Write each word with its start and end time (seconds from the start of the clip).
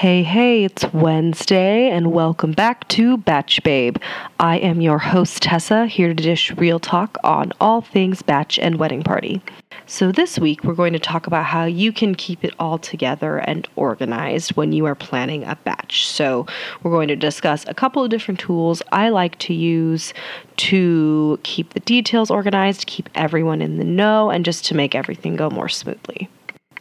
Hey, 0.00 0.22
hey, 0.22 0.64
it's 0.64 0.90
Wednesday, 0.94 1.90
and 1.90 2.10
welcome 2.10 2.52
back 2.52 2.88
to 2.88 3.18
Batch 3.18 3.62
Babe. 3.62 3.98
I 4.38 4.56
am 4.56 4.80
your 4.80 4.96
host, 4.96 5.42
Tessa, 5.42 5.84
here 5.84 6.08
to 6.08 6.14
dish 6.14 6.50
real 6.52 6.80
talk 6.80 7.18
on 7.22 7.52
all 7.60 7.82
things 7.82 8.22
batch 8.22 8.58
and 8.58 8.78
wedding 8.78 9.02
party. 9.02 9.42
So, 9.84 10.10
this 10.10 10.38
week 10.38 10.64
we're 10.64 10.72
going 10.72 10.94
to 10.94 10.98
talk 10.98 11.26
about 11.26 11.44
how 11.44 11.66
you 11.66 11.92
can 11.92 12.14
keep 12.14 12.46
it 12.46 12.54
all 12.58 12.78
together 12.78 13.40
and 13.40 13.68
organized 13.76 14.56
when 14.56 14.72
you 14.72 14.86
are 14.86 14.94
planning 14.94 15.44
a 15.44 15.56
batch. 15.64 16.06
So, 16.06 16.46
we're 16.82 16.92
going 16.92 17.08
to 17.08 17.16
discuss 17.16 17.66
a 17.68 17.74
couple 17.74 18.02
of 18.02 18.08
different 18.08 18.40
tools 18.40 18.80
I 18.92 19.10
like 19.10 19.38
to 19.40 19.52
use 19.52 20.14
to 20.56 21.38
keep 21.42 21.74
the 21.74 21.80
details 21.80 22.30
organized, 22.30 22.86
keep 22.86 23.10
everyone 23.14 23.60
in 23.60 23.76
the 23.76 23.84
know, 23.84 24.30
and 24.30 24.46
just 24.46 24.64
to 24.64 24.74
make 24.74 24.94
everything 24.94 25.36
go 25.36 25.50
more 25.50 25.68
smoothly. 25.68 26.30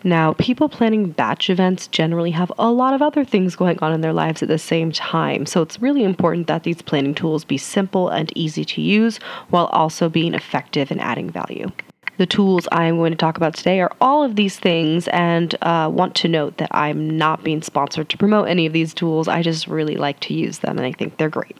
Now, 0.03 0.33
people 0.33 0.69
planning 0.69 1.09
batch 1.11 1.49
events 1.49 1.87
generally 1.87 2.31
have 2.31 2.51
a 2.57 2.71
lot 2.71 2.93
of 2.93 3.01
other 3.01 3.25
things 3.25 3.57
going 3.57 3.79
on 3.79 3.91
in 3.91 3.99
their 3.99 4.13
lives 4.13 4.41
at 4.41 4.47
the 4.47 4.57
same 4.57 4.93
time, 4.93 5.45
so 5.45 5.61
it's 5.61 5.81
really 5.81 6.03
important 6.03 6.47
that 6.47 6.63
these 6.63 6.81
planning 6.81 7.13
tools 7.13 7.43
be 7.43 7.57
simple 7.57 8.07
and 8.07 8.31
easy 8.35 8.63
to 8.63 8.81
use 8.81 9.17
while 9.49 9.65
also 9.67 10.07
being 10.07 10.33
effective 10.33 10.89
and 10.89 11.01
adding 11.01 11.29
value. 11.29 11.69
The 12.15 12.25
tools 12.25 12.67
I'm 12.71 12.97
going 12.97 13.11
to 13.11 13.17
talk 13.17 13.37
about 13.37 13.53
today 13.55 13.79
are 13.81 13.91
all 13.99 14.23
of 14.23 14.35
these 14.35 14.57
things, 14.57 15.07
and 15.09 15.53
uh, 15.61 15.89
want 15.91 16.15
to 16.15 16.27
note 16.27 16.57
that 16.57 16.69
I'm 16.71 17.17
not 17.17 17.43
being 17.43 17.61
sponsored 17.61 18.09
to 18.09 18.17
promote 18.17 18.47
any 18.47 18.65
of 18.65 18.73
these 18.73 18.93
tools. 18.93 19.27
I 19.27 19.41
just 19.41 19.67
really 19.67 19.95
like 19.95 20.19
to 20.21 20.33
use 20.33 20.59
them 20.59 20.77
and 20.77 20.85
I 20.85 20.91
think 20.91 21.17
they're 21.17 21.29
great. 21.29 21.55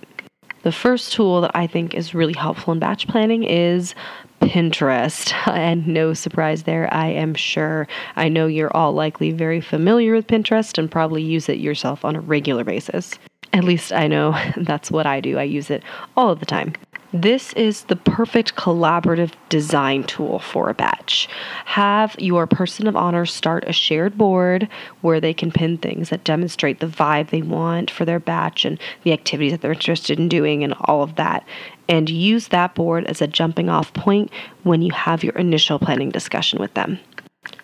The 0.64 0.72
first 0.72 1.14
tool 1.14 1.42
that 1.42 1.52
I 1.56 1.68
think 1.68 1.94
is 1.94 2.14
really 2.14 2.34
helpful 2.34 2.74
in 2.74 2.80
batch 2.80 3.08
planning 3.08 3.44
is 3.44 3.96
Pinterest. 4.42 5.34
And 5.60 5.88
no 5.88 6.14
surprise 6.14 6.64
there, 6.64 6.94
I 6.94 7.08
am 7.08 7.34
sure. 7.34 7.88
I 8.16 8.30
know 8.30 8.48
you're 8.48 8.76
all 8.76 8.94
likely 8.94 9.32
very 9.32 9.62
familiar 9.62 10.14
with 10.14 10.28
Pinterest 10.28 10.78
and 10.78 10.92
probably 10.92 11.22
use 11.24 11.50
it 11.50 11.60
yourself 11.60 12.04
on 12.04 12.16
a 12.16 12.22
regular 12.22 12.64
basis. 12.64 13.18
At 13.54 13.64
least 13.64 13.92
I 13.92 14.08
know 14.08 14.38
that's 14.58 14.92
what 14.92 15.06
I 15.06 15.22
do. 15.22 15.38
I 15.38 15.44
use 15.44 15.70
it 15.70 15.84
all 16.16 16.30
of 16.30 16.40
the 16.40 16.46
time. 16.46 16.74
This 17.12 17.54
is 17.54 17.86
the 17.86 17.96
perfect 17.96 18.56
collaborative 18.56 19.32
design 19.50 20.04
tool 20.04 20.38
for 20.38 20.70
a 20.70 20.76
batch. 20.76 21.28
Have 21.66 22.16
your 22.20 22.46
person 22.46 22.86
of 22.86 22.96
honor 22.96 23.26
start 23.26 23.64
a 23.66 23.74
shared 23.74 24.16
board 24.16 24.68
where 25.02 25.20
they 25.20 25.34
can 25.34 25.52
pin 25.52 25.80
things 25.80 26.10
that 26.10 26.24
demonstrate 26.24 26.80
the 26.80 26.86
vibe 26.86 27.32
they 27.32 27.42
want 27.42 27.90
for 27.90 28.06
their 28.06 28.20
batch 28.20 28.64
and 28.64 28.80
the 29.02 29.12
activities 29.12 29.54
that 29.54 29.62
they're 29.62 29.72
interested 29.72 30.20
in 30.20 30.30
doing 30.30 30.64
and 30.64 30.76
all 30.82 31.02
of 31.02 31.16
that. 31.16 31.44
And 31.88 32.12
use 32.12 32.50
that 32.50 32.76
board 32.76 33.06
as 33.06 33.24
a 33.24 33.28
jumping 33.28 33.70
off 33.70 33.92
point 33.94 34.32
when 34.62 34.84
you 34.84 34.92
have 34.92 35.24
your 35.24 35.34
initial 35.34 35.80
planning 35.80 36.12
discussion 36.12 36.60
with 36.60 36.76
them. 36.76 37.00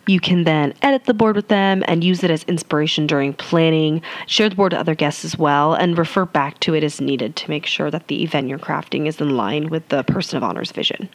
You 0.07 0.19
can 0.19 0.43
then 0.43 0.73
edit 0.81 1.05
the 1.05 1.13
board 1.13 1.35
with 1.35 1.47
them 1.47 1.83
and 1.87 2.03
use 2.03 2.23
it 2.23 2.29
as 2.29 2.43
inspiration 2.43 3.07
during 3.07 3.33
planning, 3.33 4.01
share 4.27 4.49
the 4.49 4.55
board 4.55 4.71
to 4.71 4.79
other 4.79 4.93
guests 4.93 5.25
as 5.25 5.37
well, 5.37 5.73
and 5.73 5.97
refer 5.97 6.25
back 6.25 6.59
to 6.61 6.75
it 6.75 6.83
as 6.83 7.01
needed 7.01 7.35
to 7.37 7.49
make 7.49 7.65
sure 7.65 7.89
that 7.89 8.07
the 8.07 8.23
event 8.23 8.47
you're 8.47 8.59
crafting 8.59 9.07
is 9.07 9.19
in 9.19 9.35
line 9.35 9.69
with 9.69 9.87
the 9.89 10.03
person 10.03 10.37
of 10.37 10.43
honor's 10.43 10.71
vision. 10.71 11.09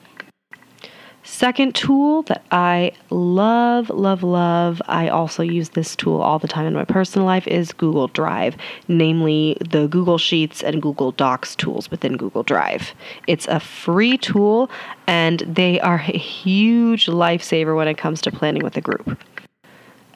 Second 1.30 1.76
tool 1.76 2.22
that 2.22 2.44
I 2.50 2.90
love, 3.08 3.88
love, 3.88 4.24
love, 4.24 4.82
I 4.88 5.08
also 5.08 5.44
use 5.44 5.70
this 5.70 5.94
tool 5.94 6.20
all 6.20 6.40
the 6.40 6.48
time 6.48 6.66
in 6.66 6.74
my 6.74 6.84
personal 6.84 7.24
life 7.24 7.46
is 7.46 7.72
Google 7.72 8.08
Drive, 8.08 8.56
namely 8.88 9.56
the 9.60 9.86
Google 9.86 10.18
Sheets 10.18 10.60
and 10.60 10.82
Google 10.82 11.12
Docs 11.12 11.54
tools 11.54 11.88
within 11.88 12.16
Google 12.16 12.42
Drive. 12.42 12.92
It's 13.28 13.46
a 13.46 13.60
free 13.60 14.18
tool 14.18 14.70
and 15.06 15.38
they 15.46 15.80
are 15.80 16.00
a 16.00 16.18
huge 16.18 17.06
lifesaver 17.06 17.76
when 17.76 17.86
it 17.86 17.96
comes 17.96 18.20
to 18.22 18.32
planning 18.32 18.64
with 18.64 18.76
a 18.76 18.82
group. 18.82 19.16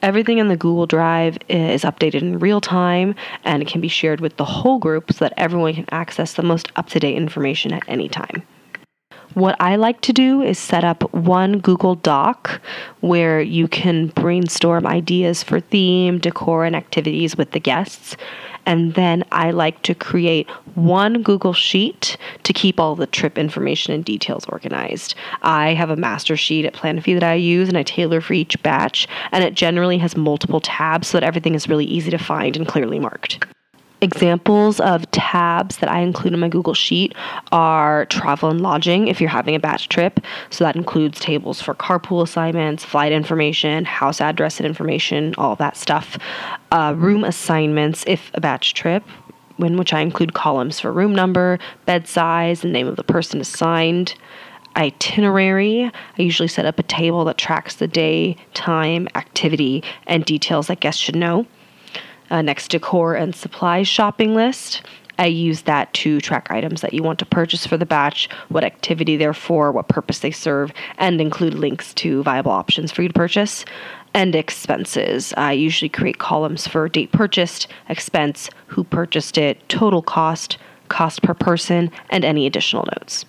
Everything 0.01 0.37
in 0.37 0.49
the 0.49 0.57
Google 0.57 0.85
Drive 0.85 1.37
is 1.47 1.83
updated 1.83 2.23
in 2.23 2.39
real 2.39 2.59
time 2.59 3.15
and 3.45 3.63
it 3.63 3.69
can 3.69 3.79
be 3.79 3.87
shared 3.87 4.19
with 4.19 4.35
the 4.35 4.45
whole 4.45 4.79
group 4.79 5.13
so 5.13 5.23
that 5.25 5.33
everyone 5.37 5.73
can 5.73 5.85
access 5.91 6.33
the 6.33 6.43
most 6.43 6.73
up 6.75 6.89
to 6.89 6.99
date 6.99 7.15
information 7.15 7.71
at 7.71 7.83
any 7.87 8.09
time. 8.09 8.43
What 9.35 9.57
I 9.59 9.75
like 9.75 9.99
to 10.01 10.13
do 10.13 10.41
is 10.41 10.57
set 10.57 10.85
up 10.85 11.13
one 11.13 11.59
Google 11.59 11.95
Doc 11.95 12.61
where 13.01 13.41
you 13.41 13.67
can 13.67 14.07
brainstorm 14.07 14.87
ideas 14.87 15.43
for 15.43 15.59
theme, 15.59 16.19
decor, 16.19 16.63
and 16.63 16.73
activities 16.73 17.35
with 17.35 17.51
the 17.51 17.59
guests. 17.59 18.15
And 18.65 18.93
then 18.93 19.25
I 19.33 19.51
like 19.51 19.81
to 19.83 19.93
create 19.93 20.49
one 20.75 21.21
Google 21.21 21.51
Sheet 21.51 22.15
to 22.43 22.53
keep 22.53 22.79
all 22.79 22.95
the 22.95 23.07
trip 23.07 23.37
information 23.37 23.93
and 23.93 24.05
details 24.05 24.45
organized. 24.45 25.15
I 25.41 25.73
have 25.73 25.89
a 25.89 25.97
master 25.97 26.37
sheet 26.37 26.63
at 26.63 26.73
Planofi 26.73 27.13
that 27.13 27.23
I 27.23 27.33
use 27.33 27.67
and 27.67 27.77
I 27.77 27.83
tailor 27.83 28.21
for 28.21 28.33
each 28.33 28.63
batch, 28.63 29.05
and 29.33 29.43
it 29.43 29.53
generally 29.53 29.97
has 29.97 30.15
multiple 30.15 30.61
tabs 30.61 31.09
so 31.09 31.19
that 31.19 31.27
everything 31.27 31.55
is 31.55 31.67
really 31.67 31.85
easy 31.85 32.09
to 32.09 32.17
find 32.17 32.55
and 32.55 32.65
clearly 32.65 32.99
marked. 32.99 33.45
Examples 34.05 34.79
of 34.81 35.09
tabs 35.09 35.77
that 35.77 35.89
I 35.89 36.01
include 36.01 36.35
in 36.35 36.39
my 36.39 36.47
Google 36.47 36.75
Sheet 36.75 37.15
are 37.51 38.05
travel 38.05 38.51
and 38.51 38.61
lodging 38.61 39.07
if 39.07 39.19
you're 39.19 39.31
having 39.31 39.55
a 39.55 39.59
batch 39.59 39.89
trip. 39.89 40.19
So 40.51 40.63
that 40.63 40.75
includes 40.75 41.19
tables 41.19 41.59
for 41.59 41.73
carpool 41.73 42.21
assignments, 42.21 42.85
flight 42.85 43.11
information, 43.11 43.83
house 43.83 44.21
address 44.21 44.59
and 44.59 44.67
information, 44.67 45.33
all 45.39 45.55
that 45.55 45.75
stuff. 45.75 46.19
Uh, 46.71 46.93
room 46.95 47.23
assignments 47.23 48.03
if 48.05 48.29
a 48.35 48.41
batch 48.41 48.75
trip, 48.75 49.03
in 49.57 49.75
which 49.75 49.91
I 49.91 50.01
include 50.01 50.35
columns 50.35 50.79
for 50.79 50.91
room 50.91 51.15
number, 51.15 51.57
bed 51.87 52.07
size, 52.07 52.61
the 52.61 52.67
name 52.67 52.87
of 52.87 52.97
the 52.97 53.03
person 53.03 53.41
assigned 53.41 54.13
itinerary. 54.75 55.85
I 55.85 56.21
usually 56.21 56.47
set 56.47 56.65
up 56.65 56.77
a 56.77 56.83
table 56.83 57.25
that 57.25 57.39
tracks 57.39 57.77
the 57.77 57.87
day, 57.87 58.37
time, 58.53 59.07
activity, 59.15 59.83
and 60.05 60.23
details 60.23 60.67
that 60.67 60.79
guests 60.79 61.01
should 61.01 61.15
know 61.15 61.47
uh, 62.29 62.41
next 62.41 62.69
decor 62.69 63.15
and 63.15 63.35
supplies 63.35 63.87
shopping 63.87 64.33
list. 64.35 64.81
I 65.17 65.27
use 65.27 65.61
that 65.61 65.93
to 65.93 66.19
track 66.19 66.47
items 66.49 66.81
that 66.81 66.93
you 66.93 67.01
want 67.01 67.19
to 67.19 67.25
purchase 67.25 67.65
for 67.65 67.77
the 67.77 67.85
batch, 67.85 68.29
what 68.49 68.63
activity 68.63 69.15
they're 69.15 69.33
for, 69.33 69.71
what 69.71 69.87
purpose 69.87 70.19
they 70.19 70.31
serve, 70.31 70.73
and 70.97 71.21
include 71.21 71.53
links 71.53 71.93
to 71.95 72.21
viable 72.23 72.51
options 72.51 72.91
for 72.91 73.01
you 73.01 73.07
to 73.07 73.13
purchase. 73.13 73.63
And 74.13 74.35
expenses. 74.35 75.33
I 75.37 75.53
usually 75.53 75.89
create 75.89 76.19
columns 76.19 76.67
for 76.67 76.87
date 76.89 77.11
purchased, 77.11 77.67
expense, 77.89 78.49
who 78.67 78.83
purchased 78.83 79.37
it, 79.37 79.67
total 79.67 80.01
cost, 80.01 80.57
cost 80.89 81.21
per 81.21 81.33
person, 81.33 81.91
and 82.09 82.23
any 82.23 82.45
additional 82.45 82.85
notes. 82.97 83.25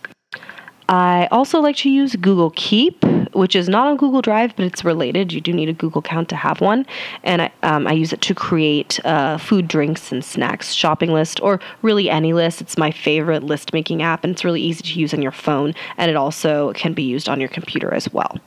I 0.89 1.27
also 1.33 1.61
like 1.61 1.77
to 1.77 1.91
use 1.91 2.15
Google 2.15 2.51
Keep, 2.55 3.05
which 3.37 3.55
is 3.55 3.69
not 3.69 3.87
on 3.87 3.97
Google 3.97 4.23
Drive, 4.23 4.55
but 4.57 4.65
it's 4.65 4.85
related. 4.85 5.33
You 5.33 5.41
do 5.41 5.53
need 5.53 5.69
a 5.69 5.73
Google 5.73 6.01
account 6.01 6.29
to 6.31 6.37
have 6.37 6.61
one. 6.61 6.87
And 7.23 7.43
I, 7.43 7.53
um, 7.63 7.87
I 7.87 7.93
use 7.93 8.13
it 8.13 8.21
to 8.23 8.35
create 8.35 8.99
uh, 9.05 9.39
food, 9.39 9.69
drinks, 9.69 10.11
and 10.13 10.25
snacks 10.25 10.73
shopping 10.73 11.13
list, 11.13 11.41
or 11.43 11.61
really 11.83 12.11
any 12.11 12.33
list. 12.33 12.61
It's 12.61 12.79
my 12.79 12.91
favorite 12.91 13.43
list 13.43 13.73
making 13.73 14.03
app, 14.03 14.25
and 14.25 14.33
it's 14.33 14.45
really 14.45 14.63
easy 14.63 14.83
to 14.83 15.01
use 15.01 15.13
on 15.13 15.23
your 15.23 15.33
phone. 15.33 15.75
And 15.97 16.11
it 16.11 16.17
also 16.17 16.73
can 16.73 16.95
be 16.95 17.03
used 17.03 17.29
on 17.29 17.41
your 17.41 17.49
computer 17.51 17.93
as 17.93 18.13
well. 18.13 18.39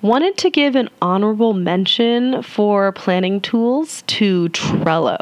Wanted 0.00 0.36
to 0.38 0.50
give 0.50 0.76
an 0.76 0.88
honorable 1.02 1.54
mention 1.54 2.42
for 2.42 2.92
planning 2.92 3.40
tools 3.40 4.02
to 4.06 4.48
Trello 4.50 5.18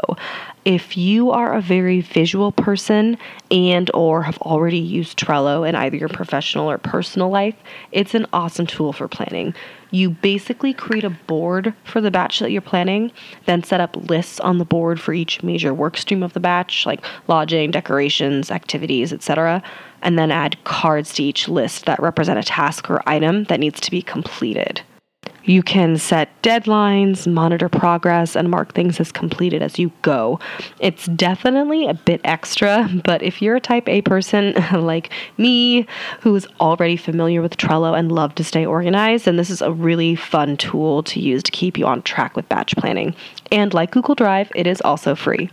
if 0.67 0.97
you 0.97 1.31
are 1.31 1.53
a 1.53 1.61
very 1.61 2.01
visual 2.01 2.51
person 2.51 3.17
and 3.49 3.89
or 3.93 4.23
have 4.23 4.37
already 4.39 4.77
used 4.77 5.17
Trello 5.17 5.65
in 5.65 5.75
either 5.75 5.95
your 5.95 6.09
professional 6.09 6.69
or 6.69 6.77
personal 6.77 7.29
life, 7.29 7.55
it's 7.93 8.13
an 8.13 8.25
awesome 8.33 8.67
tool 8.67 8.91
for 8.91 9.07
planning. 9.07 9.55
You 9.91 10.09
basically 10.09 10.73
create 10.73 11.05
a 11.05 11.09
board 11.09 11.73
for 11.85 12.01
the 12.01 12.11
batch 12.11 12.39
that 12.39 12.51
you're 12.51 12.59
planning, 12.59 13.13
then 13.45 13.63
set 13.63 13.79
up 13.79 13.95
lists 14.09 14.41
on 14.41 14.57
the 14.57 14.65
board 14.65 14.99
for 14.99 15.13
each 15.13 15.41
major 15.41 15.73
work 15.73 15.95
stream 15.95 16.21
of 16.21 16.33
the 16.33 16.41
batch, 16.41 16.85
like 16.85 17.01
lodging, 17.29 17.71
decorations, 17.71 18.51
activities, 18.51 19.13
etc., 19.13 19.63
and 20.01 20.19
then 20.19 20.31
add 20.31 20.61
cards 20.65 21.13
to 21.13 21.23
each 21.23 21.47
list 21.47 21.85
that 21.85 22.01
represent 22.01 22.39
a 22.39 22.43
task 22.43 22.89
or 22.89 23.01
item 23.07 23.45
that 23.45 23.61
needs 23.61 23.79
to 23.79 23.89
be 23.89 24.01
completed. 24.01 24.81
You 25.47 25.63
can 25.63 25.97
set 25.97 26.29
deadlines, 26.41 27.25
monitor 27.25 27.69
progress, 27.69 28.35
and 28.35 28.51
mark 28.51 28.73
things 28.73 28.99
as 28.99 29.13
completed 29.13 29.61
as 29.61 29.79
you 29.79 29.93
go. 30.01 30.41
It's 30.81 31.05
definitely 31.05 31.87
a 31.87 31.93
bit 31.93 32.19
extra, 32.25 32.89
but 33.05 33.23
if 33.23 33.41
you're 33.41 33.55
a 33.55 33.61
type 33.61 33.87
A 33.87 34.01
person 34.01 34.53
like 34.73 35.09
me 35.37 35.87
who 36.19 36.35
is 36.35 36.45
already 36.59 36.97
familiar 36.97 37.41
with 37.41 37.55
Trello 37.55 37.97
and 37.97 38.11
love 38.11 38.35
to 38.35 38.43
stay 38.43 38.65
organized, 38.65 39.23
then 39.23 39.37
this 39.37 39.49
is 39.49 39.61
a 39.61 39.71
really 39.71 40.15
fun 40.15 40.57
tool 40.57 41.01
to 41.03 41.21
use 41.21 41.41
to 41.43 41.51
keep 41.51 41.77
you 41.77 41.87
on 41.87 42.01
track 42.01 42.35
with 42.35 42.49
batch 42.49 42.75
planning. 42.75 43.15
And 43.49 43.73
like 43.73 43.91
Google 43.91 44.15
Drive, 44.15 44.51
it 44.53 44.67
is 44.67 44.81
also 44.81 45.15
free. 45.15 45.49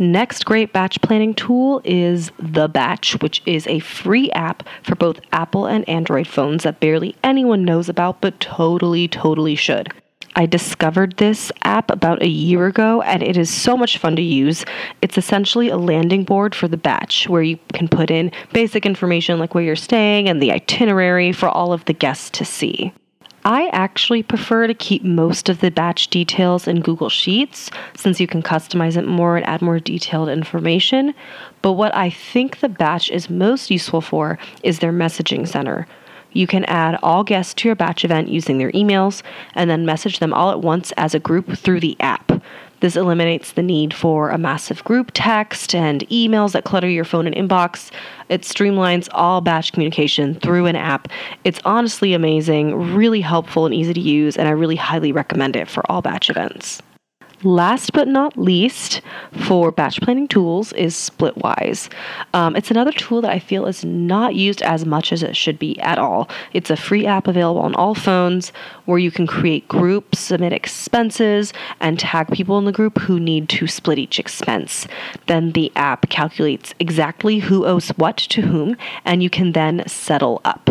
Next 0.00 0.46
great 0.46 0.72
batch 0.72 0.98
planning 1.02 1.34
tool 1.34 1.82
is 1.84 2.32
The 2.38 2.68
Bach, 2.68 3.04
which 3.20 3.42
is 3.44 3.66
a 3.66 3.80
free 3.80 4.30
app 4.30 4.66
for 4.82 4.94
both 4.94 5.20
Apple 5.30 5.66
and 5.66 5.86
Android 5.86 6.26
phones 6.26 6.62
that 6.62 6.80
barely 6.80 7.14
anyone 7.22 7.66
knows 7.66 7.90
about, 7.90 8.22
but 8.22 8.40
totally, 8.40 9.08
totally 9.08 9.54
should. 9.54 9.92
I 10.34 10.46
discovered 10.46 11.18
this 11.18 11.52
app 11.64 11.90
about 11.90 12.22
a 12.22 12.28
year 12.28 12.66
ago 12.66 13.02
and 13.02 13.22
it 13.22 13.36
is 13.36 13.50
so 13.50 13.76
much 13.76 13.98
fun 13.98 14.16
to 14.16 14.22
use. 14.22 14.64
It's 15.02 15.18
essentially 15.18 15.68
a 15.68 15.76
landing 15.76 16.24
board 16.24 16.54
for 16.54 16.66
the 16.66 16.78
batch 16.78 17.28
where 17.28 17.42
you 17.42 17.58
can 17.74 17.86
put 17.86 18.10
in 18.10 18.32
basic 18.54 18.86
information 18.86 19.38
like 19.38 19.54
where 19.54 19.64
you're 19.64 19.76
staying 19.76 20.30
and 20.30 20.40
the 20.40 20.50
itinerary 20.50 21.32
for 21.32 21.50
all 21.50 21.74
of 21.74 21.84
the 21.84 21.92
guests 21.92 22.30
to 22.38 22.46
see. 22.46 22.94
I 23.44 23.68
actually 23.72 24.22
prefer 24.22 24.66
to 24.66 24.74
keep 24.74 25.02
most 25.02 25.48
of 25.48 25.60
the 25.60 25.70
batch 25.70 26.08
details 26.08 26.68
in 26.68 26.82
Google 26.82 27.08
Sheets 27.08 27.70
since 27.96 28.20
you 28.20 28.26
can 28.26 28.42
customize 28.42 28.98
it 28.98 29.06
more 29.06 29.36
and 29.38 29.46
add 29.46 29.62
more 29.62 29.80
detailed 29.80 30.28
information. 30.28 31.14
But 31.62 31.72
what 31.72 31.94
I 31.94 32.10
think 32.10 32.60
the 32.60 32.68
batch 32.68 33.10
is 33.10 33.30
most 33.30 33.70
useful 33.70 34.02
for 34.02 34.38
is 34.62 34.80
their 34.80 34.92
messaging 34.92 35.48
center. 35.48 35.86
You 36.32 36.46
can 36.46 36.64
add 36.66 36.98
all 37.02 37.24
guests 37.24 37.54
to 37.54 37.68
your 37.68 37.74
batch 37.74 38.04
event 38.04 38.28
using 38.28 38.58
their 38.58 38.72
emails 38.72 39.22
and 39.54 39.70
then 39.70 39.86
message 39.86 40.18
them 40.18 40.34
all 40.34 40.50
at 40.50 40.60
once 40.60 40.92
as 40.98 41.14
a 41.14 41.18
group 41.18 41.56
through 41.56 41.80
the 41.80 41.96
app. 41.98 42.30
This 42.80 42.96
eliminates 42.96 43.52
the 43.52 43.62
need 43.62 43.92
for 43.92 44.30
a 44.30 44.38
massive 44.38 44.82
group 44.84 45.10
text 45.12 45.74
and 45.74 46.00
emails 46.08 46.52
that 46.52 46.64
clutter 46.64 46.88
your 46.88 47.04
phone 47.04 47.26
and 47.26 47.36
inbox. 47.36 47.90
It 48.28 48.42
streamlines 48.42 49.08
all 49.12 49.40
batch 49.40 49.72
communication 49.72 50.34
through 50.34 50.66
an 50.66 50.76
app. 50.76 51.08
It's 51.44 51.60
honestly 51.64 52.14
amazing, 52.14 52.94
really 52.94 53.20
helpful 53.20 53.66
and 53.66 53.74
easy 53.74 53.94
to 53.94 54.00
use, 54.00 54.36
and 54.36 54.48
I 54.48 54.52
really 54.52 54.76
highly 54.76 55.12
recommend 55.12 55.56
it 55.56 55.68
for 55.68 55.88
all 55.90 56.00
batch 56.00 56.30
events. 56.30 56.80
Last 57.42 57.94
but 57.94 58.06
not 58.06 58.36
least, 58.36 59.00
for 59.32 59.72
batch 59.72 60.02
planning 60.02 60.28
tools 60.28 60.74
is 60.74 60.94
Splitwise. 60.94 61.90
Um, 62.34 62.54
it's 62.54 62.70
another 62.70 62.92
tool 62.92 63.22
that 63.22 63.30
I 63.30 63.38
feel 63.38 63.64
is 63.64 63.82
not 63.82 64.34
used 64.34 64.60
as 64.60 64.84
much 64.84 65.10
as 65.10 65.22
it 65.22 65.34
should 65.34 65.58
be 65.58 65.80
at 65.80 65.98
all. 65.98 66.28
It's 66.52 66.68
a 66.68 66.76
free 66.76 67.06
app 67.06 67.26
available 67.26 67.62
on 67.62 67.74
all 67.74 67.94
phones 67.94 68.52
where 68.84 68.98
you 68.98 69.10
can 69.10 69.26
create 69.26 69.66
groups, 69.68 70.18
submit 70.18 70.52
expenses, 70.52 71.54
and 71.80 71.98
tag 71.98 72.28
people 72.30 72.58
in 72.58 72.66
the 72.66 72.72
group 72.72 72.98
who 72.98 73.18
need 73.18 73.48
to 73.50 73.66
split 73.66 73.98
each 73.98 74.18
expense. 74.18 74.86
Then 75.26 75.52
the 75.52 75.72
app 75.76 76.10
calculates 76.10 76.74
exactly 76.78 77.38
who 77.38 77.64
owes 77.64 77.88
what 77.90 78.18
to 78.18 78.42
whom, 78.42 78.76
and 79.06 79.22
you 79.22 79.30
can 79.30 79.52
then 79.52 79.82
settle 79.86 80.42
up. 80.44 80.68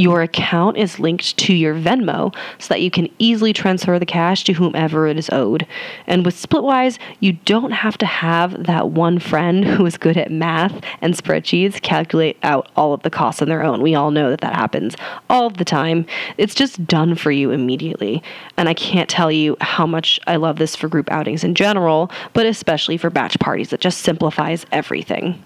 Your 0.00 0.22
account 0.22 0.78
is 0.78 0.98
linked 0.98 1.36
to 1.36 1.52
your 1.52 1.74
Venmo 1.74 2.34
so 2.58 2.68
that 2.68 2.80
you 2.80 2.90
can 2.90 3.10
easily 3.18 3.52
transfer 3.52 3.98
the 3.98 4.06
cash 4.06 4.44
to 4.44 4.54
whomever 4.54 5.06
it 5.06 5.18
is 5.18 5.28
owed. 5.28 5.66
And 6.06 6.24
with 6.24 6.36
Splitwise, 6.36 6.98
you 7.20 7.34
don't 7.34 7.72
have 7.72 7.98
to 7.98 8.06
have 8.06 8.64
that 8.64 8.88
one 8.88 9.18
friend 9.18 9.62
who 9.62 9.84
is 9.84 9.98
good 9.98 10.16
at 10.16 10.32
math 10.32 10.82
and 11.02 11.12
spreadsheets 11.12 11.82
calculate 11.82 12.38
out 12.42 12.70
all 12.76 12.94
of 12.94 13.02
the 13.02 13.10
costs 13.10 13.42
on 13.42 13.48
their 13.48 13.62
own. 13.62 13.82
We 13.82 13.94
all 13.94 14.10
know 14.10 14.30
that 14.30 14.40
that 14.40 14.56
happens 14.56 14.96
all 15.28 15.50
the 15.50 15.66
time. 15.66 16.06
It's 16.38 16.54
just 16.54 16.86
done 16.86 17.14
for 17.14 17.30
you 17.30 17.50
immediately. 17.50 18.22
And 18.56 18.70
I 18.70 18.74
can't 18.74 19.10
tell 19.10 19.30
you 19.30 19.58
how 19.60 19.86
much 19.86 20.18
I 20.26 20.36
love 20.36 20.56
this 20.56 20.74
for 20.74 20.88
group 20.88 21.12
outings 21.12 21.44
in 21.44 21.54
general, 21.54 22.10
but 22.32 22.46
especially 22.46 22.96
for 22.96 23.10
batch 23.10 23.38
parties. 23.38 23.70
It 23.70 23.82
just 23.82 24.00
simplifies 24.00 24.64
everything 24.72 25.44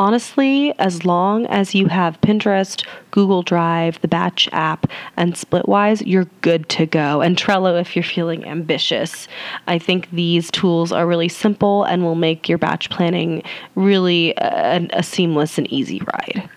honestly, 0.00 0.72
as 0.78 1.04
long 1.04 1.44
as 1.48 1.74
you 1.74 1.86
have 1.86 2.18
Pinterest, 2.22 2.86
Google 3.10 3.42
Drive, 3.42 4.00
the 4.00 4.08
Bach 4.08 4.50
app, 4.50 4.90
and 5.18 5.34
Splitwise, 5.34 6.02
you're 6.06 6.24
good 6.40 6.70
to 6.70 6.86
go. 6.86 7.20
And 7.20 7.36
Trello 7.36 7.78
if 7.78 7.94
you're 7.94 8.02
feeling 8.02 8.46
ambitious. 8.46 9.28
I 9.66 9.78
think 9.78 10.10
these 10.10 10.50
tools 10.50 10.90
are 10.90 11.06
really 11.06 11.28
simple 11.28 11.84
and 11.84 12.02
will 12.02 12.14
make 12.14 12.48
your 12.48 12.56
batch 12.56 12.88
planning 12.88 13.42
really 13.74 14.32
a, 14.38 14.88
a 14.94 15.02
seamless 15.02 15.58
and 15.58 15.70
easy 15.70 16.00
ride. 16.00 16.48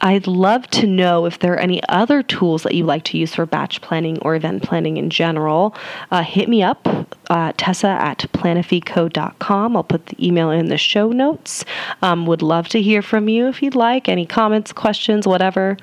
I'd 0.00 0.26
love 0.26 0.66
to 0.70 0.86
know 0.86 1.26
if 1.26 1.38
there 1.38 1.54
are 1.54 1.58
any 1.58 1.80
other 1.88 2.22
tools 2.22 2.62
that 2.62 2.74
you 2.74 2.84
like 2.84 3.04
to 3.04 3.18
use 3.18 3.34
for 3.34 3.46
batch 3.46 3.80
planning 3.80 4.18
or 4.20 4.36
event 4.36 4.62
planning 4.62 4.96
in 4.96 5.10
general. 5.10 5.74
Uh, 6.10 6.22
hit 6.22 6.48
me 6.48 6.62
up, 6.62 6.86
uh, 7.30 7.52
Tessa 7.56 7.88
at 7.88 8.18
planifico.com. 8.32 9.76
I'll 9.76 9.84
put 9.84 10.06
the 10.06 10.26
email 10.26 10.50
in 10.50 10.66
the 10.66 10.78
show 10.78 11.10
notes. 11.10 11.64
Um, 12.02 12.26
would 12.26 12.42
love 12.42 12.68
to 12.68 12.82
hear 12.82 13.02
from 13.02 13.28
you 13.28 13.48
if 13.48 13.62
you'd 13.62 13.74
like. 13.74 14.08
Any 14.08 14.26
comments, 14.26 14.72
questions, 14.72 15.26
whatever. 15.26 15.76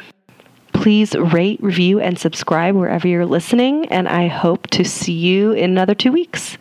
Please 0.73 1.15
rate, 1.15 1.61
review, 1.61 1.99
and 1.99 2.19
subscribe 2.19 2.75
wherever 2.75 3.07
you're 3.07 3.25
listening, 3.25 3.87
and 3.87 4.07
I 4.07 4.27
hope 4.27 4.67
to 4.67 4.83
see 4.83 5.13
you 5.13 5.53
in 5.53 5.71
another 5.71 5.95
two 5.95 6.11
weeks. 6.11 6.57